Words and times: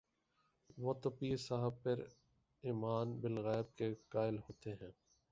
وہ 0.77 0.93
تو 0.93 1.09
پیر 1.09 1.37
صاحب 1.37 1.73
پر 1.83 1.99
ایمان 2.63 3.07
بالغیب 3.21 3.75
کے 3.77 3.93
قائل 4.09 4.37
ہوتے 4.37 4.71
ہیں۔ 4.71 4.91